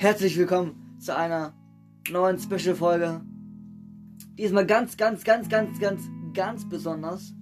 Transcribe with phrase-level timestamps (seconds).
[0.00, 1.52] Herzlich willkommen zu einer
[2.10, 3.20] neuen Special-Folge.
[4.38, 7.34] Diesmal ganz, ganz, ganz, ganz, ganz, ganz besonders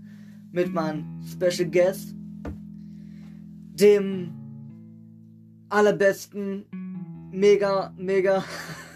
[0.51, 2.17] mit meinem Special Guest,
[3.75, 4.35] dem
[5.69, 6.65] allerbesten,
[7.31, 8.43] mega, mega.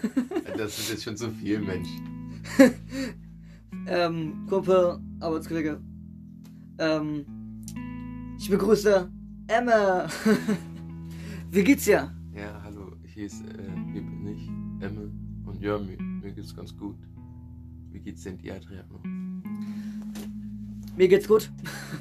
[0.57, 1.87] das ist jetzt schon zu viel, Mensch.
[3.87, 5.79] ähm, Kumpel, Arbeitskollege.
[6.79, 7.25] Ähm,
[8.37, 9.09] ich begrüße
[9.47, 10.09] Emma.
[11.49, 12.13] Wie geht's dir?
[12.35, 12.72] Ja, hallo,
[13.17, 14.47] ist, äh, hier bin ich,
[14.83, 15.11] Emme.
[15.45, 16.95] Und ja, mir, mir geht's ganz gut.
[17.91, 18.99] Wie geht's denn dir, Adriano?
[20.95, 21.51] Mir geht's gut.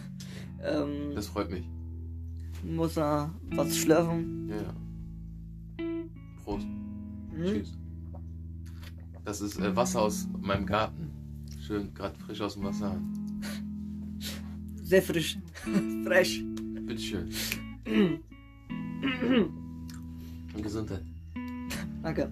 [0.62, 1.68] ähm, Das freut mich.
[2.64, 4.48] muss da was schlürfen.
[4.48, 4.74] Ja, ja.
[6.44, 6.66] Prost.
[7.34, 7.44] Hm?
[7.44, 7.78] Tschüss.
[9.24, 11.10] Das ist äh, Wasser aus meinem Garten.
[11.60, 13.00] Schön, gerade frisch aus dem Wasser.
[14.82, 15.38] Sehr frisch.
[16.04, 16.42] Fresh.
[16.86, 17.30] Bitteschön.
[20.54, 21.02] Und Gesundheit.
[22.02, 22.30] Danke.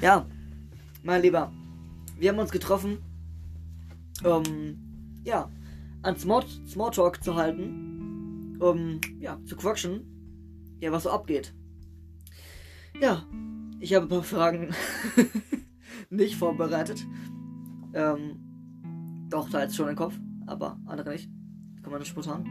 [0.00, 0.26] ja,
[1.02, 1.52] mein Lieber.
[2.18, 2.98] Wir haben uns getroffen,
[4.24, 5.50] um ja,
[6.02, 11.54] an Small, Smalltalk zu halten, um ja, zu quatschen, ja, was so abgeht.
[13.00, 13.24] Ja,
[13.80, 14.74] ich habe ein paar Fragen
[16.10, 17.06] nicht vorbereitet.
[17.94, 18.38] Ähm,
[19.28, 21.30] doch, da jetzt schon im Kopf, aber andere nicht.
[21.82, 22.46] Kommen wir nicht spontan.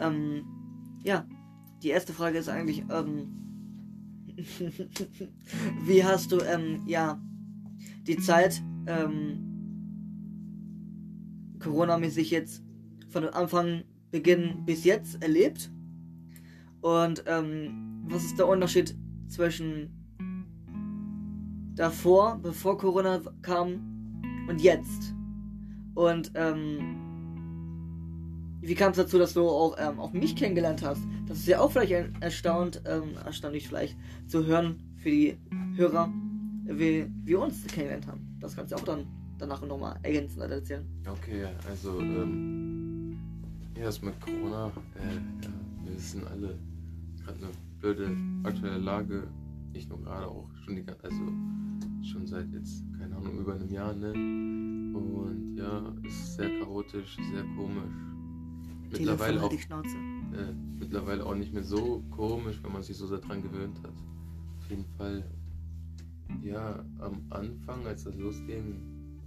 [0.00, 0.44] Ähm,
[1.04, 1.26] ja,
[1.82, 3.43] die erste Frage ist eigentlich, ähm,
[5.86, 7.20] wie hast du, ähm, ja,
[8.06, 9.40] die Zeit, ähm,
[11.60, 12.62] Corona-mäßig jetzt
[13.08, 15.70] von Anfang, Beginn bis jetzt erlebt?
[16.80, 18.94] Und, ähm, was ist der Unterschied
[19.28, 19.88] zwischen
[21.74, 24.14] davor, bevor Corona kam
[24.48, 25.14] und jetzt?
[25.94, 27.13] Und, ähm,
[28.66, 31.02] wie kam es dazu, dass du auch, ähm, auch mich kennengelernt hast?
[31.26, 35.36] Das ist ja auch vielleicht ein, erstaunt, ähm, erstaunlich vielleicht zu hören für die
[35.76, 36.12] Hörer,
[36.64, 38.36] wie wir uns kennengelernt haben.
[38.40, 39.06] Das kannst du auch dann
[39.38, 40.84] danach nochmal ergänzen oder erzählen.
[41.06, 43.18] Okay, also, ähm,
[43.76, 45.50] ja, das mit Corona, äh, ja,
[45.84, 46.58] wir wissen alle,
[47.22, 47.50] gerade eine
[47.80, 49.26] blöde aktuelle Lage,
[49.72, 51.22] nicht nur gerade, auch schon die, also
[52.02, 54.12] schon seit jetzt, keine Ahnung, über einem Jahr, ne?
[54.12, 57.92] Und ja, ist sehr chaotisch, sehr komisch.
[58.98, 59.96] Mittlerweile auch, die Schnauze.
[60.34, 63.92] äh, mittlerweile auch nicht mehr so komisch, wenn man sich so sehr dran gewöhnt hat.
[64.58, 65.24] Auf jeden Fall,
[66.42, 68.76] ja, am Anfang, als das losging,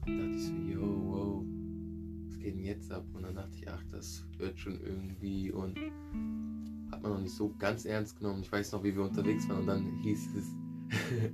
[0.01, 1.43] dachte ich so, yo, wow,
[2.27, 3.05] was geht denn jetzt ab?
[3.13, 5.77] Und dann dachte ich, ach, das wird schon irgendwie und
[6.91, 8.41] hat man noch nicht so ganz ernst genommen.
[8.41, 10.45] Ich weiß noch, wie wir unterwegs waren und dann hieß es,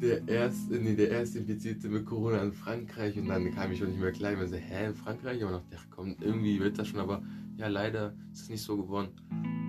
[0.00, 3.88] der erste, nee, der erste Infizierte mit Corona in Frankreich und dann kam ich schon
[3.88, 4.32] nicht mehr klar.
[4.32, 5.42] Ich war so, hä, in Frankreich?
[5.42, 7.22] Und dachte, ach komm, irgendwie wird das schon, aber
[7.56, 9.08] ja, leider ist es nicht so geworden.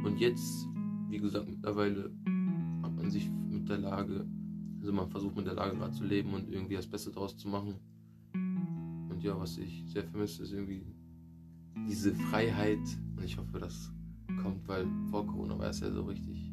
[0.03, 0.67] Und jetzt,
[1.09, 2.11] wie gesagt, mittlerweile
[2.83, 4.25] hat man sich mit der Lage,
[4.79, 7.47] also man versucht mit der Lage gerade zu leben und irgendwie das Beste draus zu
[7.47, 7.75] machen.
[9.09, 10.85] Und ja, was ich sehr vermisse, ist irgendwie
[11.87, 12.79] diese Freiheit.
[13.15, 13.91] Und ich hoffe, das
[14.41, 16.51] kommt, weil vor Corona war es ja so richtig.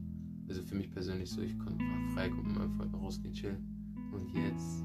[0.49, 1.85] Also für mich persönlich so, ich konnte
[2.15, 3.67] frei kommen mit meinen Freunden rausgehen, chillen.
[4.13, 4.85] Und jetzt,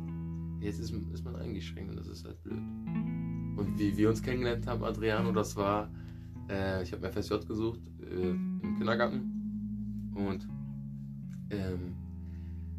[0.62, 2.58] jetzt ist, ist man eingeschränkt und das ist halt blöd.
[2.58, 5.92] Und wie wir uns kennengelernt haben, Adriano, das war,
[6.50, 10.12] äh, ich habe FSJ gesucht äh, im Kindergarten.
[10.16, 10.48] Und
[11.52, 11.96] ähm,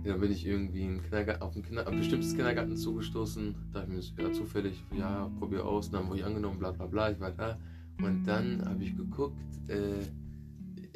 [0.04, 1.00] dann bin ich irgendwie
[1.40, 3.54] auf ein, Kinder, ein bestimmtes Kindergarten zugestoßen.
[3.72, 5.90] Da habe ich mir ja, zufällig, ja, probier aus.
[5.90, 7.58] Dann wurde ich angenommen, bla bla bla, ich war da.
[8.02, 9.36] Und dann habe ich geguckt,
[9.68, 10.06] äh,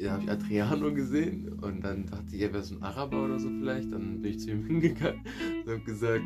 [0.03, 3.39] da habe ich Adriano gesehen und dann dachte ich, er wäre so ein Araber oder
[3.39, 3.91] so vielleicht.
[3.91, 5.21] Dann bin ich zu ihm hingegangen
[5.65, 6.23] und habe gesagt,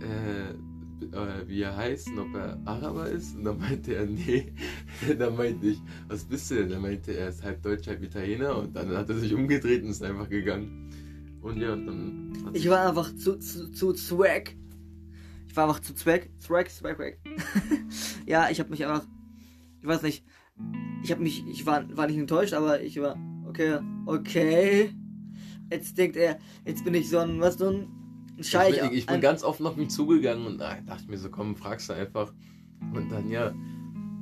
[0.00, 0.54] äh,
[1.02, 3.36] äh, wie er heißt und ob er Araber ist.
[3.36, 4.52] Und dann meinte er, nee.
[5.18, 5.78] dann meinte ich,
[6.08, 6.70] was bist du denn?
[6.70, 8.56] Dann meinte er, er ist halb Deutsch, halb Italiener.
[8.56, 10.90] Und dann hat er sich umgedreht und ist einfach gegangen.
[11.42, 14.54] Und ja, und dann Ich war einfach zu, zu, zu swag.
[15.48, 16.28] Ich war einfach zu swag.
[16.40, 17.18] Swag, swag, swag.
[18.26, 19.06] ja, ich habe mich einfach.
[19.80, 20.24] Ich weiß nicht.
[21.02, 21.44] Ich habe mich.
[21.48, 23.16] Ich war, war nicht enttäuscht, aber ich war.
[23.46, 24.94] Okay, okay.
[25.70, 27.86] Jetzt denkt er, jetzt bin ich so ein, was so
[28.42, 28.74] Scheich.
[28.74, 31.56] Ich bin, ich bin ganz offen auf mich zugegangen und ah, dachte mir so, komm,
[31.56, 32.32] fragst du einfach.
[32.94, 33.52] Und dann, ja,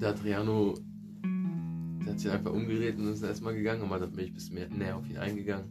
[0.00, 0.75] der Adriano,
[2.05, 4.55] der hat sich einfach umgedreht und ist erstmal gegangen und dann bin ich ein bisschen
[4.55, 5.67] mehr näher auf ihn eingegangen.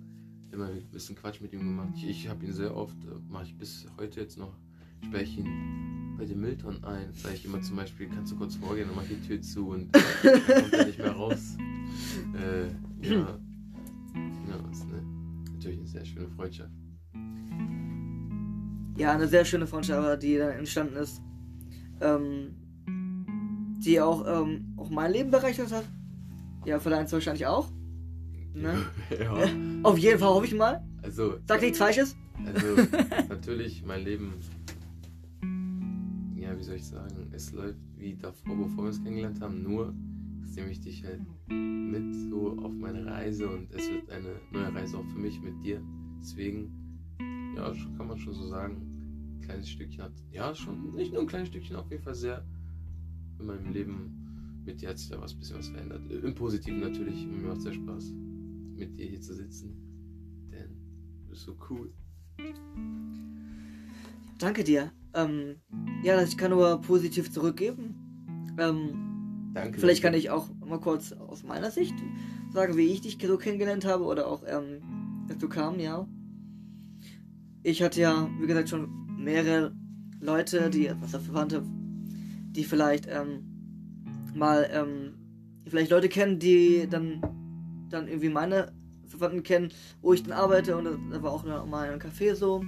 [0.52, 1.90] Immer ein bisschen Quatsch mit ihm gemacht.
[1.96, 4.54] Ich, ich habe ihn sehr oft, äh, mache ich bis heute jetzt noch,
[5.04, 7.14] sperre ich ihn bei den Mülltonnen ein.
[7.14, 9.94] Sage ich immer zum Beispiel, kannst du kurz vorgehen und mach die Tür zu und
[9.94, 11.58] dann kommt er nicht mehr raus.
[12.34, 12.68] Äh,
[13.08, 15.04] ja, ja, das ist eine,
[15.54, 16.72] natürlich eine sehr schöne Freundschaft.
[18.98, 21.22] Ja, eine sehr schöne Freundschaft, aber die dann entstanden ist.
[22.02, 22.56] Ähm,
[23.86, 25.86] die auch, ähm, auch mein Leben bereichert hat.
[26.66, 27.70] Ja, für deins wahrscheinlich auch.
[28.54, 28.86] Ne?
[29.20, 29.38] ja.
[29.44, 29.50] Äh,
[29.84, 30.84] Auf jeden Fall hoffe ich mal.
[31.04, 32.16] Also, Sag nichts Falsches.
[32.46, 32.68] also
[33.30, 34.34] natürlich, mein Leben,
[36.36, 39.94] ja, wie soll ich sagen, es läuft wie davor, bevor wir uns kennengelernt haben, nur,
[40.56, 44.98] nehme ich dich halt mit so auf meine Reise und es wird eine neue Reise
[44.98, 45.80] auch für mich mit dir.
[46.20, 46.77] Deswegen,
[47.58, 51.28] ja, kann man schon so sagen, ein kleines Stückchen hat, ja, schon, nicht nur ein
[51.28, 52.46] kleines Stückchen, auf jeden Fall sehr
[53.40, 54.18] in meinem Leben
[54.66, 56.02] mit dir hat sich da was bisschen was verändert.
[56.12, 58.12] Im Positiven natürlich, mir macht sehr Spaß,
[58.76, 59.74] mit dir hier zu sitzen,
[60.52, 60.76] denn
[61.24, 61.94] du bist so cool.
[64.38, 64.92] Danke dir.
[65.14, 65.56] Ähm,
[66.04, 67.96] ja, ich kann nur positiv zurückgeben.
[68.60, 69.80] Ähm, Danke.
[69.80, 71.96] vielleicht kann ich auch mal kurz aus meiner Sicht
[72.52, 74.82] sagen, wie ich dich so kennengelernt habe oder auch ähm,
[75.28, 76.08] dazu kam, ja.
[77.68, 78.88] Ich hatte ja, wie gesagt, schon
[79.18, 79.74] mehrere
[80.22, 83.44] Leute, die etwas Verwandte, die vielleicht ähm,
[84.34, 85.16] mal, ähm,
[85.68, 87.20] vielleicht Leute kennen, die dann,
[87.90, 88.72] dann irgendwie meine
[89.08, 92.64] Verwandten kennen, wo ich dann arbeite und da war auch mal ein Café so.